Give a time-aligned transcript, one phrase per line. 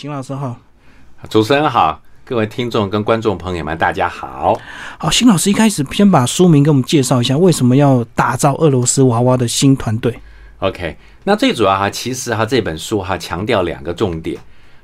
[0.00, 0.58] 邢老师好，
[1.28, 4.58] 主持人好，各位听众跟观众朋友们，大家好。
[4.96, 10.18] 好，邢老师一开始先把书名给我们介绍一下，为什么要打造俄罗斯娃娃的新团队
[10.60, 14.38] ？OK，那最主要哈，其实哈这本书哈强调两个重点，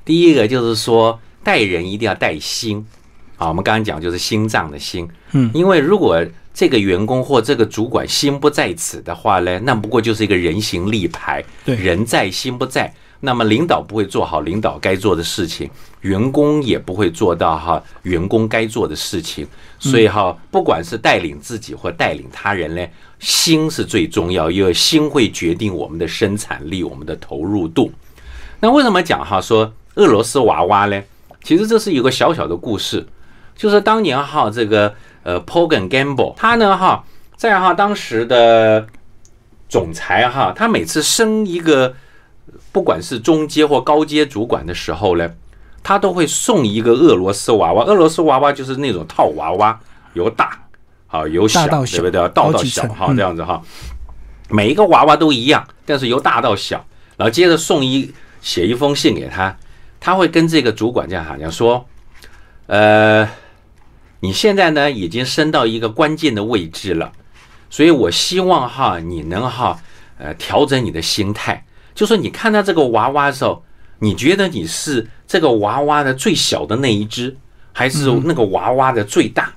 [0.04, 2.86] 第一个就是说带人一定要带心，
[3.38, 6.22] 啊，我们刚刚讲就是心脏的心，嗯，因为如果
[6.52, 11.74] 这个员工或这个主管心不在此的话呢，那不过就是一个人形立牌，对。
[11.76, 15.70] 人在心不在，那么领导不会做好领导该做的事情，
[16.02, 19.46] 员工也不会做到哈员工该做的事情，
[19.78, 22.86] 所以哈，不管是带领自己或带领他人呢，
[23.18, 27.90] 心是最重要，因为心会决定我们的生产力、我们的投入度。
[28.60, 31.02] 那为什么讲哈说俄罗斯娃娃呢？
[31.42, 33.06] 其实这是有个小小的故事，
[33.56, 37.04] 就是当年哈这个呃 Pogan Gamble 他呢哈
[37.36, 38.86] 在哈当时的
[39.68, 41.94] 总裁哈，他每次生一个
[42.72, 45.30] 不管是中阶或高阶主管的时候呢，
[45.82, 47.84] 他都会送一个俄罗斯娃娃。
[47.84, 49.80] 俄罗斯娃娃就是那种套娃娃，
[50.14, 50.66] 由大
[51.08, 52.28] 啊由小，小对不对？
[52.30, 53.62] 大好几到小哈，这样子哈。
[54.48, 56.84] 每一个娃娃都一样，但是由大到小，
[57.16, 59.56] 然后接着送一写一封信给他，
[59.98, 61.84] 他会跟这个主管这样好像说，
[62.66, 63.28] 呃，
[64.20, 67.10] 你现在呢已经升到一个关键的位置了，
[67.70, 69.76] 所以我希望哈你能哈
[70.18, 71.64] 呃调整你的心态，
[71.96, 73.64] 就说你看到这个娃娃的时候，
[73.98, 77.34] 你觉得你是这个娃娃的最小的那一只，
[77.72, 79.50] 还是那个娃娃的最大？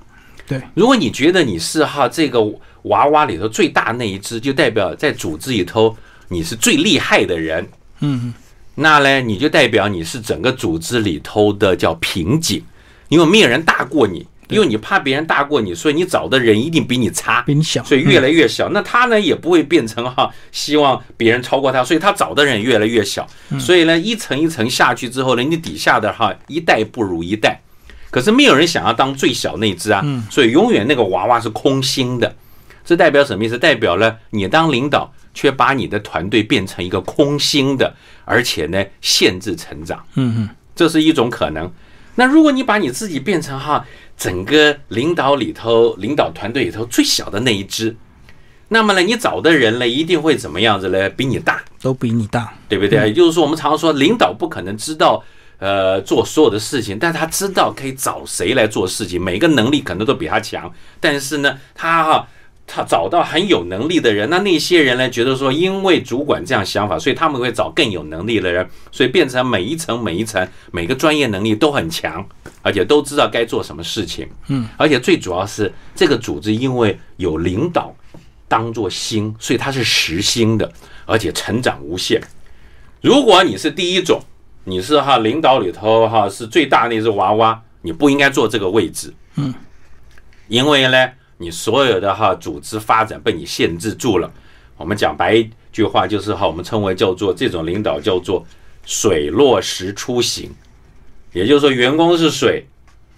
[0.48, 2.42] 对，如果你觉得你是哈这个
[2.84, 5.94] 娃娃里头最大那一只，就代表在组织里头
[6.28, 7.68] 你是最厉害的人。
[8.00, 8.32] 嗯，
[8.74, 12.64] 那呢，你就代表你是整个组织里头的叫瓶颈，
[13.10, 17.42] 因为没有人大过你，因为你怕别人大过你，所以你找的人一定比你差。
[17.42, 18.68] 比你小，所以越来越小。
[18.70, 23.26] 那他呢也不会变成哈，希望别人超过他，所以他找的人越来越小。
[23.58, 27.60] 所以呢，一层一层下去之后呢，你底下的哈一代不如一代。
[28.10, 32.34] 可是没有人想要当最小那只啊，所以永远那个娃娃是空心的。
[32.84, 33.56] 这代表什么意思？
[33.56, 37.94] 代表了你当领导，却把你的团队变成一个空心的，
[38.24, 40.04] 而且呢限制成长。
[40.16, 41.70] 嗯嗯，这是一种可能。
[42.16, 43.84] 那如果你把你自己变成哈
[44.16, 47.96] 整个领导里头、领导团队里头最小的那一只，
[48.68, 51.08] 那么呢，你找的人呢一定会怎么样子呢？
[51.10, 53.08] 比你大，都比你大，对不对？
[53.08, 55.22] 也就是说，我们常说领导不可能知道
[55.58, 62.28] 呃做所有的事情，但他知道可以找谁来做事情，每个能力可能都比他强，但是呢，他哈。
[62.72, 72.24] 他找到很有能力的人，那那些人呢，觉得说，因为主管这样想法，所以他们会找更有能力的人，所以变成每一层每一层每个专业能力都很强，
[72.62, 74.28] 而且都知道该做什么事情。
[74.46, 77.92] 嗯，而且最主要是这个组织因为有领导
[78.46, 80.72] 当做心，所以它是实心的，
[81.06, 82.22] 而且成长无限。
[83.00, 84.20] 如果你是第一种，
[84.64, 89.12] 你是哈领导里头哈是最大那只娃娃，你不应该坐这个位置。
[89.34, 89.52] 嗯，
[90.46, 94.30] 因为呢，你所有的哈组织发展被你限制住了。
[94.76, 98.46] 我们讲白一句话就是哈，我们称为叫做这种领导叫做
[98.84, 100.50] 水落石出型，
[101.32, 102.66] 也就是说员工是水，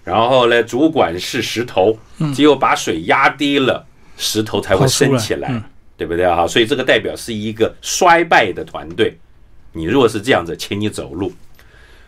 [0.05, 1.97] 然后呢主管是石头，
[2.33, 3.85] 只有把水压低了，
[4.15, 5.61] 石头才会升起来，
[5.97, 6.47] 对不对哈？
[6.47, 9.17] 所以这个代表是一个衰败的团队。
[9.73, 11.33] 你如果是这样子，请你走路。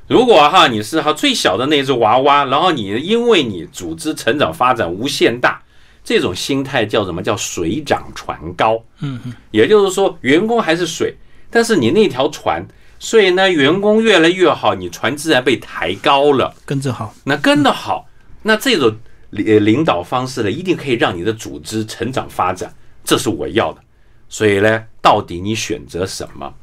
[0.08, 5.64] 如果哈你是哈最小的那只娃娃，然后你因为你组织成长发展无限大，
[6.06, 8.82] 这种心态叫什么叫水涨船高？
[9.00, 11.16] 嗯嗯，也就是说员工还是水，
[11.50, 12.66] 但是你那条船，
[13.00, 16.56] 所以呢员工越来越好，你船自然被抬高了。
[16.64, 18.08] 跟着好，那跟得好，
[18.44, 18.96] 那这种
[19.32, 22.74] 领领导方式呢，一定可以让你的组织成长发展，
[23.04, 23.82] 这是我要的。
[24.30, 26.54] 所以呢，到底你选择什么？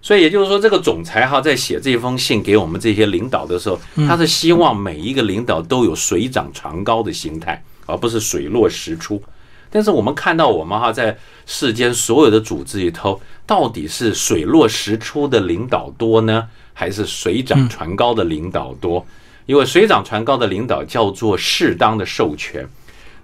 [0.00, 9.22] 所以也就是说，这个总裁哈在写这封信给我们这些领导的时候，他是希望每一个领导都有水涨船高的心态，而不是水落石出。
[9.70, 19.04] 但是我们看到我们哈在世间所有的组织里头，到底是水落石出的领导多呢，还是水涨船高的领导多？
[19.46, 22.66] 因为水涨船高的领导叫做适当的授权，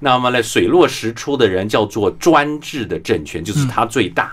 [0.01, 4.33] 那么呢，水落石出的人叫做专制的政权，就是他最大。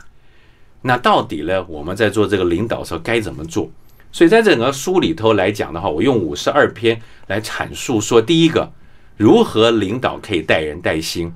[0.81, 3.69] 那到底呢，我们在做这个领导的时候该怎么做？
[4.11, 8.71] 所以在整个书里头来讲的话，我用五十二篇来阐述说，第一个，
[9.17, 11.29] 如何领导可以带人带心；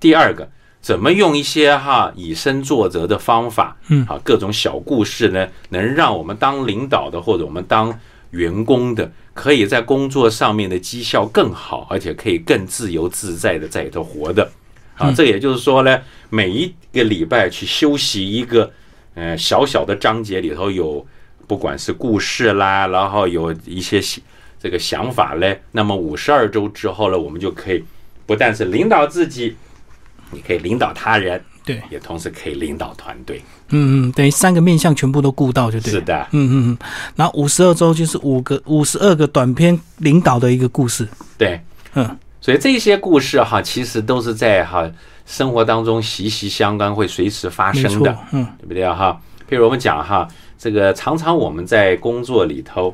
[0.00, 0.48] 第二个，
[0.80, 4.06] 怎么用一些哈以身作则的方法，嗯。
[4.06, 7.98] 啊，各种小故事呢，能让我们当领导的或者我们当
[8.30, 14.48] 员工的，可以在工作上面的绩效更好，而且可以更自由自在的在里头活的。
[14.96, 16.00] 啊，这也就是说呢，
[16.30, 18.70] 每一个礼拜去休息一个，
[19.14, 21.04] 呃，小小的章节里头有
[21.46, 24.22] 不管是故事啦，然后有一些想
[24.66, 27.84] 这个想法嘞，那么五十二周之后呢，我们就可以
[28.26, 29.56] 不但是领导自己，
[30.32, 33.40] 你可以领导他人，对，也同时可以领导团队。
[33.68, 36.00] 嗯嗯，等于三个面向全部都顾到就对了。
[36.00, 36.78] 是的，嗯嗯嗯，
[37.14, 41.06] 然后五十二周就是五个五十二个短篇领导的一个故事。
[41.38, 41.60] 对，
[41.94, 44.90] 嗯，所以这些故事哈，其实都是在哈
[45.26, 49.20] 生活当中息息相关，会随时发生的。，嗯对不对啊哈？
[49.48, 50.26] 譬如我们讲哈，
[50.58, 52.92] 这个常常我们在工作里头，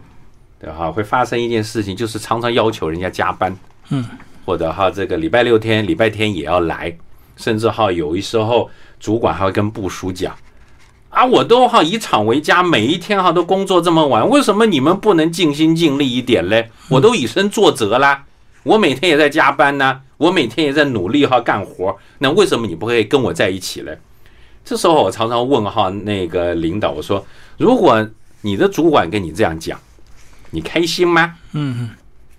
[0.62, 3.52] 对吧哈，会发生一件事情，就是常常要求人家加班，
[3.90, 4.04] 嗯，
[4.46, 6.96] 或者哈这个礼拜六天、礼拜天也要来，
[7.36, 8.70] 甚至哈有一时候
[9.00, 10.32] 主管还会跟部属讲。
[11.10, 16.70] 啊，我都哈以厂为家，每一天哈都工作这么晚，为什么你们不能尽心尽力一点嘞？
[16.88, 18.24] 我都以身作则啦，
[18.62, 23.98] 我每天也在加班呢，我每天也在努力哈干活，那为什么你不可以跟我在一起嘞？
[24.64, 27.26] 这时候我常常问哈那个领导，我说：
[27.58, 28.08] 如果
[28.42, 29.76] 你的主管跟你这样讲，
[30.52, 31.34] 你开心吗？
[31.52, 31.90] 嗯嗯，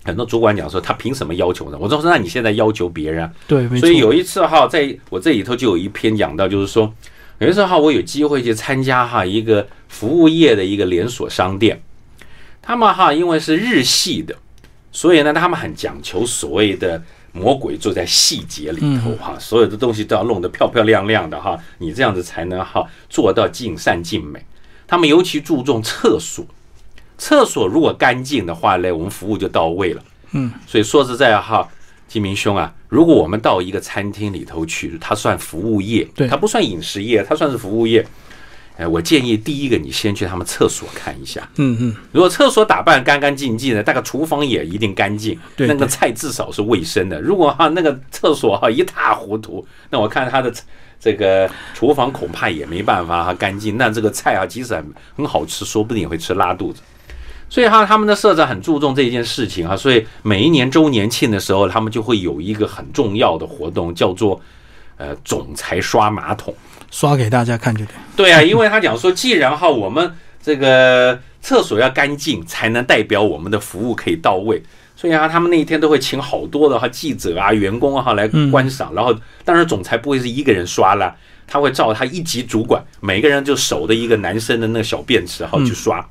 [0.05, 1.77] 很多主管讲说他凭什么要求呢？
[1.77, 6.93] 我说那你现在要求别人啊，对，所以有一次哈，在我这里头就有一篇讲到，就是说
[7.39, 11.81] 有一次哈，我有机会去参加哈一个服务业的一个连锁商店，
[12.61, 14.35] 他们哈因为是日系的，
[14.91, 17.01] 所以呢他们很讲求所谓的
[17.31, 24.39] 魔鬼坐在细节里头哈，所有的东西都要弄得漂漂亮亮的哈，你这样子才能哈做到尽善尽美。
[24.85, 26.45] 他们尤其注重厕所，
[27.23, 30.03] 厕所如果干净的话呢，我们服务就到位了。
[30.31, 31.65] 嗯，所以说实在哈，
[32.05, 38.05] 金明兄啊，如果我们到一个餐厅里头去，它算服务业，对它不算饮食业，它算是服务业。
[38.75, 47.21] 哎，我建议第一个你先去他们厕所看一下，嗯嗯，如果厕所打扮干干净净的，大概厨房也一定干净，那个菜至少是卫生的。
[47.21, 50.53] 如果哈那个厕所哈一塌糊涂，那我看他的
[50.99, 53.77] 这个厨房恐怕也没办法哈干净。
[53.77, 56.81] 那这个菜啊，即使很很好吃，说不定也会吃拉肚子。
[57.53, 64.41] 所以哈，他们的社长很注重这件事情啊，所以每一年周年庆的时候，他们就会有一个很重要的活动，叫做
[64.97, 66.51] 呃总裁刷马桶。
[66.89, 67.93] 刷给大家看就对。
[68.15, 70.11] 对啊，因为他讲说，既然哈我们
[70.41, 74.59] 这个厕所要干净，才能代表我们的服务可以到位。
[74.95, 78.91] 所以啊，他们那一天都会请好多的哈记者啊、员工啊哈来观赏。
[78.95, 79.15] 然后，
[79.45, 81.15] 当然总裁不会是一个人刷啦，
[81.45, 86.03] 他会照他一级主管，每个人就守着一个男生的那个小便池哈去刷。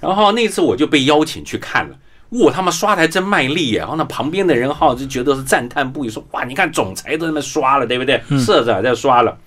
[0.00, 1.96] 然后那次我就被邀请去看了。
[2.30, 3.78] 哇，他们刷的还真卖力耶！
[3.78, 8.20] 然后那旁边的人哈就觉得是赞叹不已，说哇，你看总裁都在那刷了，对不对？
[8.38, 9.38] 社长在刷了。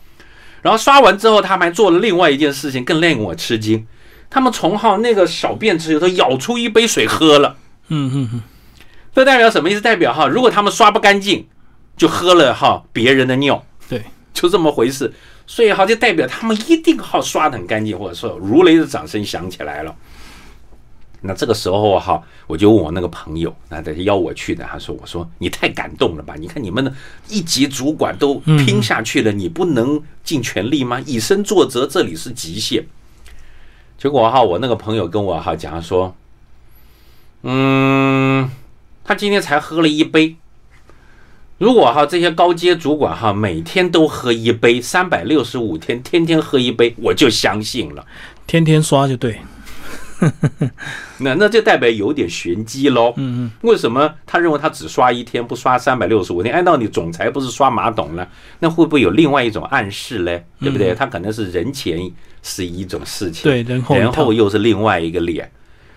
[0.62, 3.86] 然后刷完之后，他们还做了另外一件事情，更令我吃惊。
[4.30, 7.57] 他们从哈那个小便池里头舀出一杯水喝了。
[7.90, 8.42] 嗯嗯嗯，
[9.13, 9.81] 这代表什么意思？
[9.81, 11.48] 代表哈，如果他们刷不干净，
[11.98, 14.04] 就喝了哈别人的尿，对，
[14.34, 15.13] 就这么回事。
[15.46, 19.94] 所以哈，就代表他们一定哈刷的很干净，或者说如雷的掌声响起来了。
[21.21, 26.36] 那这个时候哈，我就问我那个朋友，那他邀我去的，他说：“我说你太感动了吧？
[26.39, 26.94] 你看你们的
[27.27, 31.01] 一级主管都拼下去了，你不能尽全力吗？
[31.06, 32.86] 以身作则，这里是极限。”
[34.00, 36.16] 结果哈，我那个朋友跟我哈讲说
[37.44, 38.50] ：“嗯，
[39.04, 40.38] 他今天才喝了一杯。
[41.57, 48.06] 如果哈这些高阶主管哈每天都喝一杯，三百六十五天天天喝一杯，我就相信了。
[48.48, 49.42] 天天刷就对。
[51.19, 53.13] 那那就代表有点玄机喽。
[53.18, 56.53] 嗯嗯，为什么他认为他只刷一天，不刷三百六十五天？
[56.53, 58.27] 按道理总裁不是刷马桶呢？
[58.60, 60.46] 那会不会有另外一种暗示嘞？
[60.60, 60.94] 对不对？
[60.94, 62.00] 他可能是人前
[62.41, 65.51] 是一种事情，对人后一人后又是另外一个脸。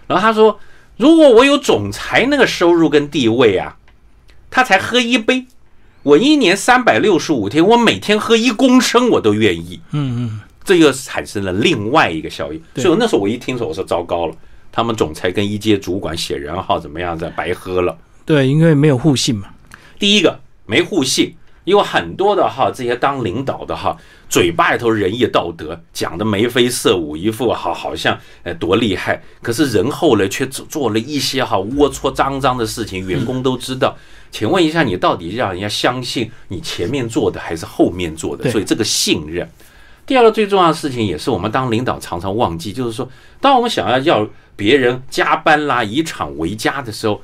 [0.07, 0.59] 然后他说，
[0.97, 3.77] 如果我有总裁那个收入跟地位啊，
[4.51, 5.47] 他才喝一杯，
[6.03, 9.81] 我一年三百六十五天，我每天喝一公升，我都愿意。
[9.93, 12.63] 嗯嗯，这又产生了另外一个效应。
[12.77, 14.35] 所以那时候我一听说，我说糟糕了，
[14.71, 17.97] 他们总裁跟一阶主管写人号怎么样子白喝了。
[18.25, 19.49] 对，因为没有互信嘛。
[19.99, 23.97] 第一个没互信，因为很多的哈这些当领导的哈，
[24.29, 33.97] 嘴巴里头仁义道德，讲的眉飞色舞，一副好好像呃多厉害，可是人后呢却做做了一些哈龌龊脏脏的事情，员工都知道。
[34.31, 38.51] 请问一下，你到底让人家相信你前面做的还是后面做的？
[38.51, 39.47] 所以这个信任。
[40.07, 43.09] 第二个最重要的事情，也是我们当领导常常忘记，就是说，
[43.41, 47.21] 当我们想要要别人加班啦、以厂为家的时候，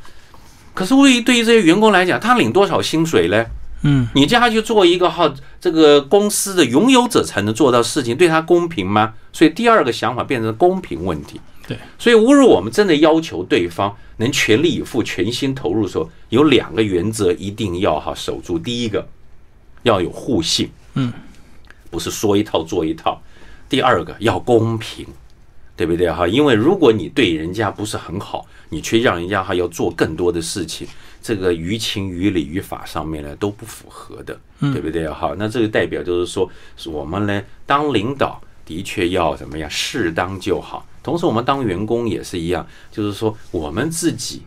[0.75, 3.45] 可是对于对于这些员工来讲，他领多少薪水呢？
[3.83, 9.15] 嗯，你叫他去做一个好这个公司的拥有者才能做到事情，对他公平吗？
[9.33, 11.41] 所以第二个想法变成公平问题。
[11.69, 18.59] 对，所以侮辱我们真的要求对方能全力以赴、全心投入的时候，有两个原则一定要哈守住。
[18.59, 19.07] 第一个
[19.83, 21.13] 要有互信，嗯，
[21.91, 23.21] 不是说一套做一套；
[23.69, 25.07] 第二个要公平。
[25.79, 26.27] 对不对哈？
[26.27, 30.85] 因为如果你对人家不是很好，你却让人家哈要做更多的事情，
[31.23, 35.37] 这个于情于理于法上面呢都不符合的，对不对哈？
[35.39, 36.51] 那这个代表就是说，
[36.87, 40.85] 我们呢当领导的确要怎么样，适当就好。
[41.01, 44.43] 同时，我们当员工也是一样，就是说我们自己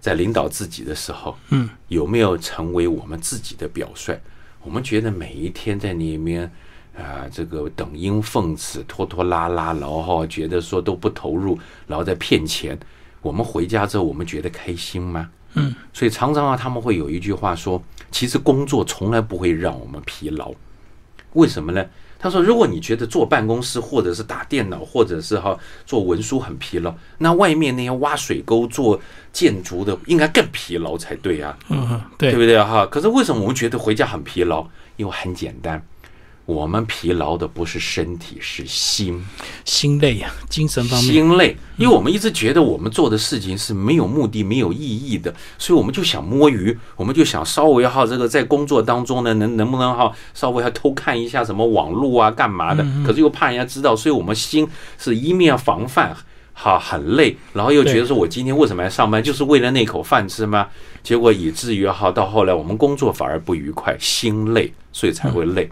[0.00, 4.20] 在领导自己的时候，嗯，有没有成为我们自己的表率？
[4.64, 6.50] 我们觉得每一天在里面。
[6.94, 12.78] 啊，这个等音奉旨、拖拖拉拉，然后觉得说都不投入，然后在骗钱。
[13.22, 15.30] 我们回家之后，我们觉得开心吗？
[15.54, 20.52] 嗯，所以常常啊，他们会有一句话说：“其实工作从来不会让我们疲劳。
[21.34, 21.84] 为什么呢？”
[22.18, 29.00] 他说：“如果你觉得坐办公室，或者是打电脑，或者是哈做文书很疲劳，那外面那些挖水沟、做
[29.32, 31.58] 建筑的应该更疲劳才对啊。
[31.68, 32.86] 嗯，对，对不对哈？
[32.86, 34.64] 可是为什么我们觉得回家很疲劳？
[34.96, 35.84] 因为很简单。”
[36.44, 39.24] 我们疲劳的不是身体，是心，
[39.64, 41.56] 心累呀，精神方面心累。
[41.76, 52.84] 因为我们一直觉得我们做的事情是没有目的、没有意义的，所以我们就想摸鱼，我们就想稍微哈这个在工作当中呢，能能不能哈稍微还偷看一下什么网络啊，干嘛的？
[53.06, 54.68] 可是又怕人家知道，所以我们心
[54.98, 56.14] 是一面防范，
[56.52, 60.66] 哈很累，然后又觉得说我今天为什么来上班，就是为了那口饭吃吗？
[61.04, 65.70] 结果以至于哈到后来我们工作反而不愉快，心累，所以才会累。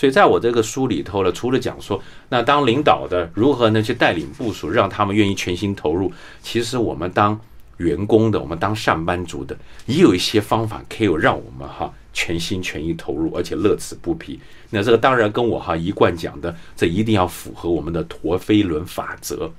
[0.00, 6.10] 所以，在我这个书里头呢，除了讲说，那当领导的如何呢去带领部署，让他们愿意全心投入，
[6.42, 7.38] 其实我们当
[7.76, 9.54] 员工的，我们当上班族的，
[9.84, 14.40] 也有一些方法可以让我们哈全心全意投入，而且乐此不疲。
[14.70, 19.52] 那这个当然跟我哈一贯讲的，这一定要符合我们的陀飞轮法则。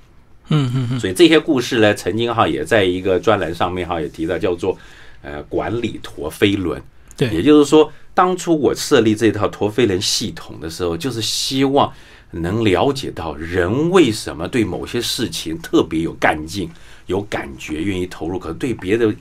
[0.48, 0.98] 嗯嗯嗯。
[0.98, 4.76] 所以这些故事呢，曾经哈也在一个专栏上面哈也提到，叫做
[5.22, 6.82] 呃管理陀飞轮。
[7.16, 7.88] 对，也就是说。
[8.14, 11.92] 当初我设立这套陀飞轮系统的时候，就是希望
[12.30, 16.70] 能了解到人为什么对某些事情特别有干劲、
[17.06, 19.12] 有感觉、愿意投入，可对别的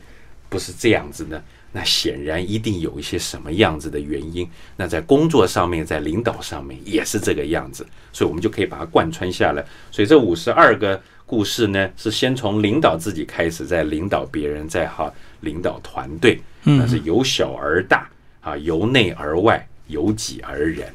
[0.50, 1.42] 不是这样子呢？
[1.74, 4.46] 那显然一定有一些什么样子的原因。
[4.76, 9.66] 那在工作上面，在领导上面也是这个样子，所以我们就可以把它贯穿下来。
[9.90, 18.06] 所以这五十二个故事呢，是先从领导自己开始，再领导别人，再哈领导团队，那是由小而大。
[18.42, 20.88] 啊，由内而外，由己而人，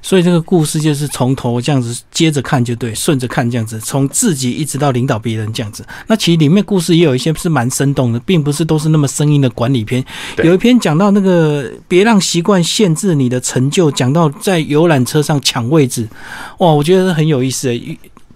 [0.00, 5.84] 所以这个故事就是从头这样子接着看就对，顺着看这样子，从自己一直到领导别人这样子。
[6.06, 10.04] 那其实里面故事也有一些是蛮生动的，并不是都是那么生硬的管理篇。
[10.44, 16.06] 有一篇讲到那个别让习惯限制你的成就，讲到在游览车上抢位置，
[16.58, 17.74] 哇，我觉得很有意思。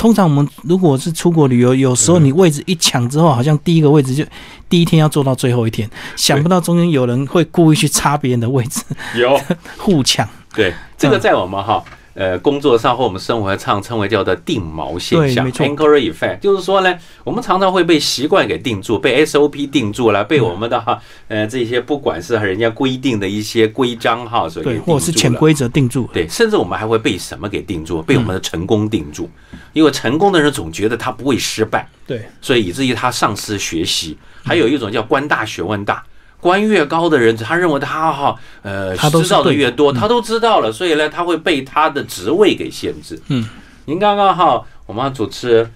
[0.00, 4.25] 通常我们如果是出国旅游，有时候你位置一抢之后，好像第一个位置就
[4.66, 8.80] 第一天要坐到最后一天，想不到中间有人会故意去插别人的位置，
[9.14, 9.38] 有
[9.76, 10.26] 互抢。
[10.54, 11.85] 对，这个在我们哈。
[12.14, 28.02] 呃，工作上或我们生活上称为叫做定锚现象 （anchor effect），就是说呢，我们常常会被习惯给定住，被 SOP 定住了，被我们的哈呃这些不管是人家规定的一些规章哈，所以或者是潜规则定住，对，甚至我们还会被什么给定住？
[28.02, 29.31] 被我们的成功定住，
[29.73, 34.19] 因为成功的人总觉得他不会失败，对，所以以至于他丧失学习。
[34.43, 36.02] 还有一种叫官大学问大。
[36.40, 43.20] 官越高的人，他认为他哈呃知道的越多，他都知道了，所以呢，他会被他的职位给限制。
[43.28, 43.47] 嗯，
[43.85, 45.70] 您刚刚哈我们主持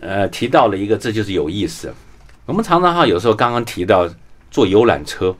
[0.00, 1.92] 呃提到了一个，这就是有意思。
[2.46, 4.08] 我们常常哈有时候刚刚提到
[4.50, 5.34] 坐游览车，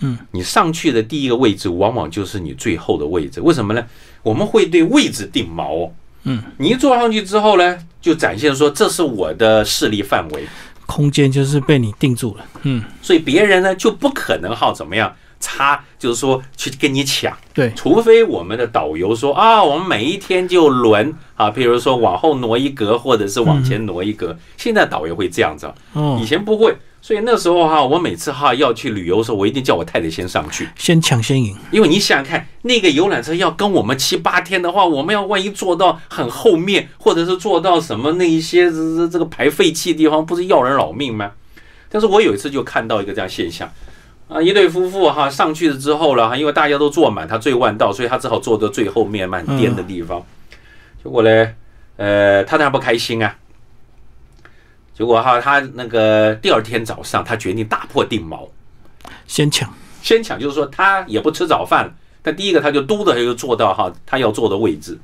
[0.00, 3.84] 嗯，你上去的第一个位置往往就是你最后的位置，为什么呢？
[4.22, 5.90] 我们会对位置定锚。
[6.24, 10.46] 嗯，你一坐上去之后呢，就展现说这是我的势力范围。
[10.88, 26.74] 空间就是被你定住了，嗯，所以别人呢就不可能好怎么样插，就是说去跟你抢，对，除非我们的导游说啊，我们每一天就轮啊，譬如说往后挪一格，或者是往前挪一格，现在导游会这样子，哦，以前不会。
[27.00, 31.56] 所以那时候哈，我每次哈要去旅游的时候，我一定叫我太太先上去，先抢先赢。
[31.70, 41.30] 因为你想想看，那个游览车要跟我们七八天的话，我们要万一坐到很后面，或者是坐到什么那一些这这个排废气的地方，不是要人老命吗？
[41.88, 43.72] 但是我有一次就看到一个这样现象，
[44.28, 50.22] 啊，一对夫妇哈上去了之后了哈，因为大家都坐满，他最晚到，所以他只好坐到最后面蛮颠的地方。
[51.02, 51.54] 结果嘞，
[51.96, 53.34] 呃，他当然不开心啊。
[54.98, 58.48] 结果哈，他那个第二天早上，他决定打破定锚，
[59.28, 64.98] 先抢，先抢，就是说他也不吃早饭，但第一个他就嘟的就坐到哈他要坐的位置。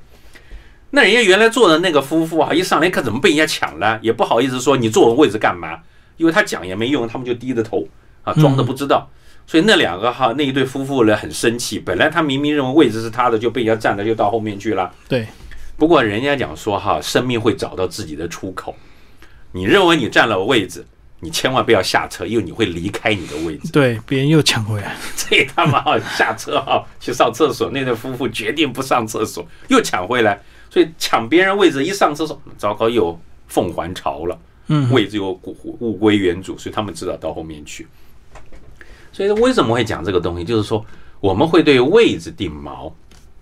[0.91, 5.79] 那人家原来坐的那个夫妇啊，一上来看怎么被人家抢了，也不好意思说你坐我位置干嘛，
[6.17, 7.87] 因为他讲也没用，他们就低着头
[8.25, 9.09] 啊，装的不知道。
[9.47, 14.93] 所以那两个哈那一对夫妇呢很生气，本来他明明认为位置是他的，就被人家占了，就到后面去了。
[15.09, 15.25] 对，
[15.77, 18.75] 不过人家讲说哈，生命会找到自己的出口。
[19.57, 20.85] 你认为你占了位置，
[21.21, 23.71] 你千万不要下车，因为你会离开你的位置。
[23.71, 24.97] 对，别人又抢回来。
[25.17, 35.31] 这他妈下车哈去上厕所，那对夫妇决定不上厕所，又抢回来，所以抢别人位置一上厕所，糟糕又凤还巢了，嗯，位置又
[35.79, 37.87] 物归原主，所以他们知道到后面去。
[39.13, 40.45] 所以为什么会讲这个东西？
[40.45, 40.85] 就是说
[41.21, 42.93] 我们会对位置定锚。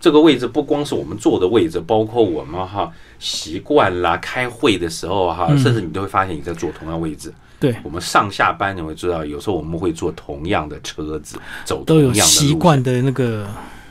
[0.03, 2.91] 这个位置不光是我们坐的位置，包括我们哈
[3.21, 7.33] 习惯啦，开会的时候哈，甚至你都会发现你在坐同样位置。
[7.61, 13.47] 对，我们上下班你会知道，有时候我们会坐同样的车子，走都有同样的习惯的那个，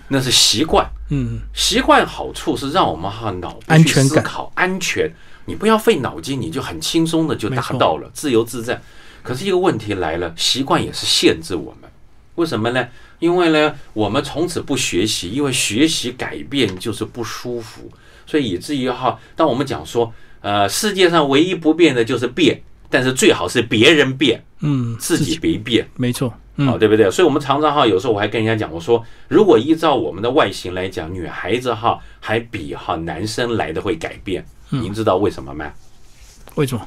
[0.10, 0.86] 那是习惯。
[1.12, 5.10] 嗯，习惯好处是让我们哈脑安全思考安全，
[5.46, 8.82] 你不要费脑筋，你就很轻松的就达到了自由自在。
[9.24, 11.90] 可是一个问题来了，习惯也是限制我们，
[12.36, 12.86] 为什么呢？
[13.22, 17.90] 因为呢，我们从此不学习，因为学习改变就是不舒服，
[18.26, 20.12] 所以以至于哈，当我们讲说，
[20.42, 27.10] 呃，世界上唯一不变的就是变，但是最好是别人变，嗯，自己别变，没错，好，嗯，对不对？
[27.12, 35.72] 所以，我们常常哈，有时候我还跟人家讲，我说，如果依照我们的外形来讲，女孩子哈还比哈男生来的会改变，您知道为什么吗？
[36.56, 36.86] 为什么？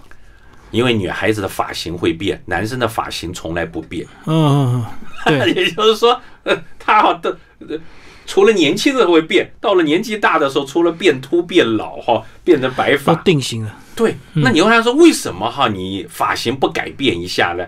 [0.75, 4.07] 因为女孩子的发型会变，男生的发型从来不变。
[4.27, 4.87] 嗯嗯
[5.27, 7.79] 嗯， 对，也就是说，呃，他好的、呃
[8.27, 13.77] 除了年轻的会变，到了年纪大的时候，除了变秃变老哈，变成白发，定型了。
[13.95, 14.17] 对。
[14.33, 17.67] 那你问他说为什么哈你发型不改变一下呢？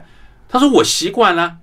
[0.48, 1.56] 他说我习惯了。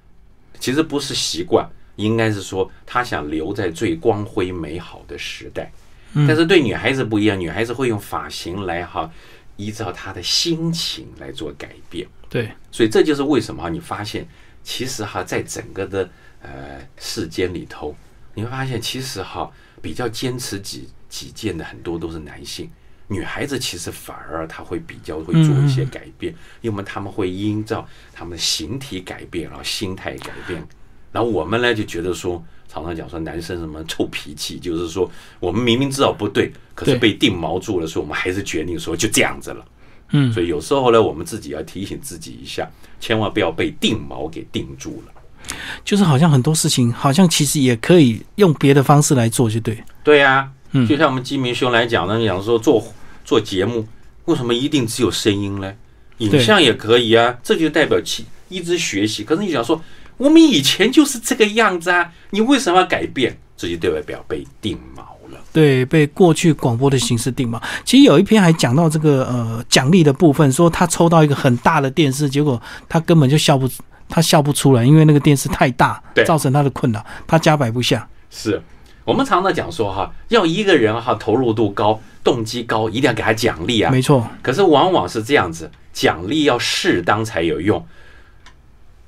[0.59, 5.71] 其实不是习惯，应该是说他想留在最光辉美好的时代。
[6.13, 9.09] 嗯但是对女孩子不一样，女孩子会用发型来哈，
[9.55, 12.07] 依照他的心情来做改变。
[12.29, 14.27] 对，所以这就是为什么你发现，
[14.63, 16.09] 其实哈，在整个的
[16.41, 17.95] 呃世间里头，
[18.33, 22.69] 你会发现，其实哈比较坚持己己见的很多都是男性，
[23.07, 30.67] 女孩子其实反而她会比较会做一些改变，因为他们会依照他们的形体改变，然后心态改变，
[31.13, 32.43] 然后我们呢就觉得说。
[32.65, 35.07] 常常讲说男生什么臭脾气，就是说
[35.39, 39.63] 我们明明知道不对，可是被定锚住了，所以我们还是决定说就这样子了。
[40.09, 42.67] 嗯，所以有时候呢，我们自己要提醒自己一下，
[42.99, 45.55] 千万不要被定锚给定住了。
[45.85, 49.77] 就是好像很多事情，好像其实也可以用别的方式来做，就对。
[50.03, 52.83] 对呀、嗯就像我们基民兄来讲呢，讲说做
[53.23, 53.87] 做节目，
[54.25, 55.71] 为什么一定只有声音呢？
[56.17, 59.23] 影像也可以啊，这就代表其一直学习。
[59.23, 59.79] 可是你想说，
[60.23, 63.37] 我们以前就是这个样子啊，你为什么要改变？
[63.57, 65.01] 这就代表被定锚
[65.33, 65.39] 了。
[65.51, 67.61] 对，被过去广播的形式定锚。
[67.83, 73.69] 其实有一篇还讲到这个呃奖励的部分，说他抽到一个很大的电视，结果他根本就笑不
[74.07, 78.07] 他笑不出来，因为那个电视太大对，造成他的困扰，他加摆不下。
[78.29, 78.61] 是
[79.03, 83.91] 我们常常讲说哈，要一个人哈投入度高、动机高，一定要给他奖励啊。
[83.91, 87.85] 没错，可是往往是这样子，奖励要适当才有用，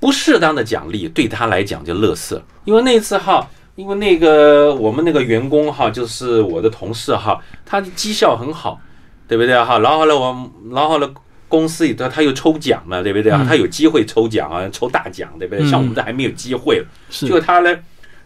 [0.00, 2.42] 不适当的奖励对他来讲就乐色。
[2.64, 8.80] 因为那次哈，因为那个我们那个员工哈，就是我的同事哈，他的绩效很好，
[9.28, 9.78] 对不对哈？
[9.78, 11.08] 然后呢，我然后呢。
[11.48, 13.38] 公司里头他又抽奖嘛，对不对啊？
[13.40, 15.64] 嗯他有机会抽奖啊，抽大奖，对不对？
[15.64, 17.72] 嗯像我们这还没有机会了，是结果他呢，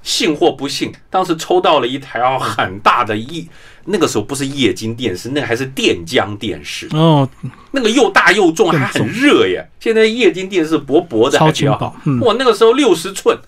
[0.03, 3.47] 信或不信，当时抽到了一台哦很大的液，
[3.85, 7.29] 那个时候不是液晶电视，那个还是电浆电视，哦，
[7.73, 9.69] 那个又大又重，还很热耶。
[9.79, 11.53] 现在液晶电视薄薄的，超。
[11.53, 13.39] 轻薄嗯哇，那个时候六十寸，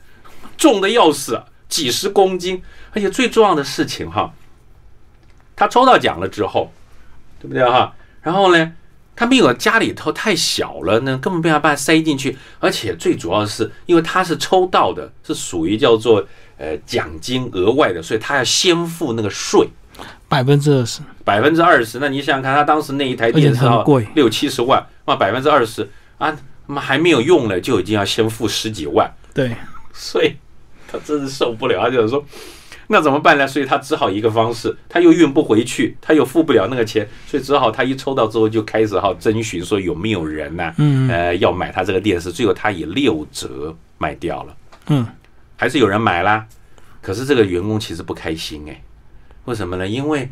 [0.56, 2.62] 重的要死，几十公斤，
[2.92, 4.32] 而且最重要的事情哈，
[5.56, 6.72] 他抽到奖了之后，
[7.40, 7.94] 对不对哈？
[8.20, 8.72] 然后呢，
[9.14, 19.68] 他没有家里头太小了呢，根本没有办法塞进去，而且最主要的是，因为他是抽到的，是属于叫做呃奖金额外的，所以他要先付那个税。
[20.28, 29.54] 百分之二十，百分之二十，那你想想看，他当时那一台电视啊贵，六七十万，那百分之二十啊，他妈还没有用呢，就已经要先付十几万，对，
[29.92, 30.34] 所以
[30.90, 32.24] 他真是受不了，他就是说，
[32.92, 33.46] 那怎么办呢？
[33.48, 44.56] 所以他只好一个方式，他又运不回去，他又付不了那个钱，所以只好他一抽到之后就开始哈征询说有没有人呢、嗯呃，要买他这个电视，最后他以六折卖掉了。
[44.88, 45.06] 嗯，
[45.56, 46.46] 还是有人买啦。
[47.00, 48.82] 可是这个员工其实不开心哎，
[49.46, 49.88] 为什么呢？
[49.88, 50.30] 因为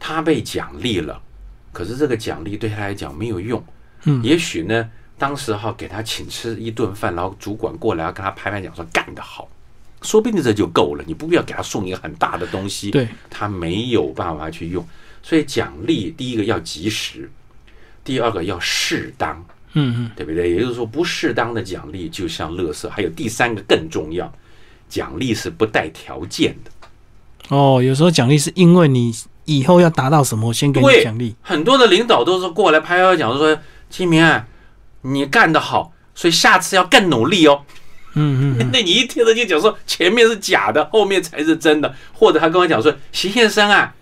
[0.00, 1.22] 他被奖励了，
[1.72, 3.64] 可是这个奖励对他来讲没有用。
[4.04, 9.48] 嗯也许呢，当时哈给他请吃一顿饭，然后主管过来要跟他拍拍讲说干得好，
[10.02, 11.04] 说不定这就够了。
[11.06, 14.86] 你不必要给他送一个很大的东西，对，他没有办法去用。
[15.22, 17.30] 所以奖励第一个要及时，
[18.02, 19.44] 第二个要适当。
[19.72, 20.50] 嗯嗯，对不对？
[20.50, 22.88] 也就是说，不适当的奖励就像垃圾。
[22.88, 24.32] 还有第三个更重要，
[24.88, 27.56] 奖励是不带条件的。
[27.56, 31.36] 哦，有时候奖励是因为你以后要达到什么，我先给你奖励。
[31.40, 33.56] 很多的领导都是过来拍拍讲说，
[33.88, 34.44] 金明啊，
[35.02, 37.62] 你干得好，所以下次要更努力哦。
[38.14, 43.94] 嗯嗯嗯， 那你一听着就讲说前面是假的，后面才是真的，或者他跟我讲说，徐先生啊，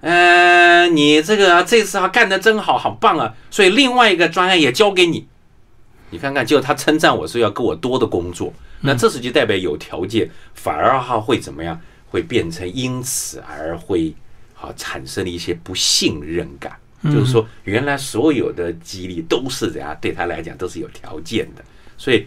[0.00, 5.26] 呃，你这个、这次啊干得真好，好棒啊，所以另外一个专案也交给你。
[6.10, 11.80] 你看看，就他称赞我说要给我多的工作，那这时就代表有条件，反而哈会怎么样？
[12.10, 14.14] 会变成因此而会
[14.52, 16.72] 好产生了一些不信任感，
[17.02, 21.64] 就是说原来所有的激励都是怎样对他来讲都是有条件的，
[21.98, 22.24] 所以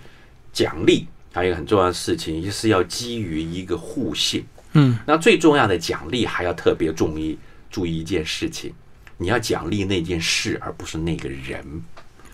[0.51, 4.45] 奖励还有一个很重要的事情，就是要基于一个互信。
[4.73, 7.37] 嗯，那最重要的奖励还要特别注意
[7.69, 8.73] 注意一件事情，
[9.17, 11.65] 你要奖励那件事，而不是那个人，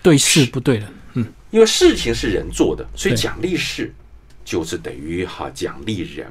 [0.01, 0.88] 对事不对人。
[1.13, 1.25] 嗯。
[1.51, 3.93] 因为事情是人做的，所以奖励事
[4.43, 6.25] 就是等于哈奖励人。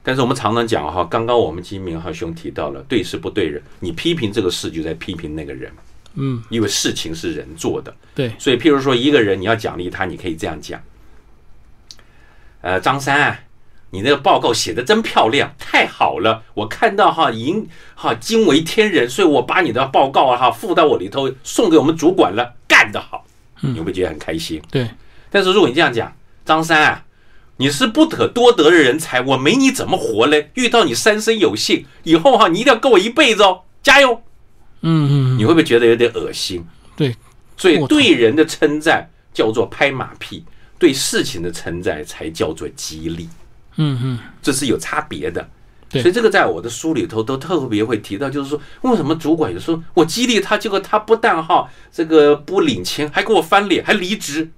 [0.00, 5.72] 但是我们常常讲哈，刚刚我们金明浩兄提到了对事不对人，你批评这个事就在批评那个人，
[6.14, 10.80] 嗯，因为事情是人做的，对，所以譬如说一个人你要奖励他，你可以这样讲，
[12.60, 13.40] 呃，张三啊，
[13.90, 23.24] 你那个报告写的真漂亮，太好了，我看到哈赢哈惊为天人，所以我把你的报告啊哈附到我里头，送给我们主管了，干得好，
[23.60, 24.60] 你会不会觉得很开心？
[24.70, 24.90] 对，
[25.30, 26.12] 但是如果你这样讲，
[26.44, 27.04] 张三啊，
[27.58, 30.50] 你是不可多得的人才，我没你怎么活嘞？
[30.54, 34.22] 遇到你三生有幸，以后哈、你一定要跟我一辈子哦，加油！
[34.80, 36.64] 嗯嗯嗯，你会不会觉得有点恶心？
[36.96, 37.14] 对，
[37.56, 40.44] 所以对人的称赞叫做拍马屁，
[40.78, 43.28] 对事情的存在才叫做激励，
[43.76, 45.48] 嗯嗯，这是有差别的。
[45.90, 54.50] 对所以这个在我的书里头都特别会提到，就是说为什么主管有时候我激励他，结果他不但哈这个不领情，还给我翻脸，还离职。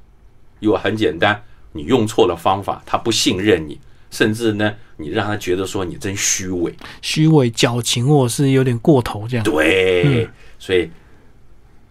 [0.58, 3.80] 因为很简单，你用错了方法，他不信任你，
[4.10, 6.74] 甚至呢，你让他觉得说你真虚伪。
[7.00, 9.44] 虚伪、矫情，或者是有点过头这样。
[9.44, 10.28] 对，
[10.58, 10.90] 所以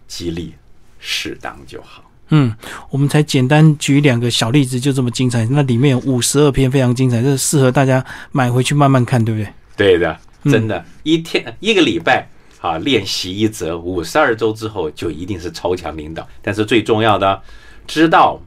[0.06, 0.54] 激励
[1.00, 2.09] 适当就好。
[2.30, 2.56] 嗯，
[2.90, 5.46] 我们才简单举两个小例子，就这么精彩。
[5.52, 9.54] 那里面有五十二篇非常精彩，这适合大家买回去慢慢看，对不对？
[9.76, 12.28] 对的，嗯真的，一天一个礼拜
[12.62, 16.28] 啊，练习一则，五十二周之后就一定是超强领导。
[16.42, 17.42] 但是最重要的，
[17.88, 18.40] 知道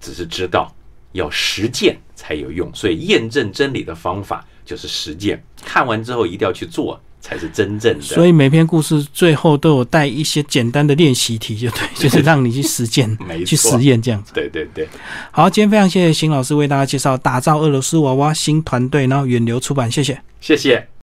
[0.00, 0.72] 只是知道，
[1.12, 2.70] 要实践才有用。
[2.74, 8.00] 所以验证真理的方法就是实践，看完之后一定要去做，才是真正的。
[8.02, 14.32] 所以每篇故事最后都有带一些简单的练习题，就对， 就是让你去实践没、去实验这样子。
[14.32, 14.88] 对对对，
[15.30, 20.20] 好，今天非常谢谢邢老师为大家介绍打造俄罗斯娃娃新团队，然后远流出版，谢谢。
[20.40, 20.88] 谢谢。